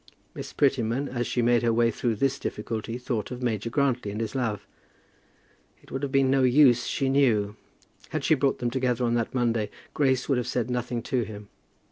Miss 0.33 0.51
Prettyman, 0.51 1.07
as 1.07 1.27
she 1.27 1.43
made 1.43 1.61
her 1.61 1.71
way 1.71 1.91
through 1.91 2.15
this 2.15 2.39
difficulty, 2.39 2.97
thought 2.97 3.29
of 3.29 3.43
Major 3.43 3.69
Grantly 3.69 4.09
and 4.09 4.19
his 4.19 4.33
love. 4.33 4.65
It 5.83 5.91
would 5.91 6.01
have 6.01 6.11
been 6.11 6.25
of 6.25 6.31
no 6.31 6.41
use, 6.41 6.87
she 6.87 7.07
knew. 7.07 7.55
Had 8.09 8.23
she 8.23 8.33
brought 8.33 8.57
them 8.57 8.71
together 8.71 9.05
on 9.05 9.13
that 9.13 9.35
Monday, 9.35 9.69
Grace 9.93 10.27
would 10.27 10.39
have 10.39 10.47
said 10.47 10.71
nothing 10.71 11.03
to 11.03 11.21
him. 11.21 11.49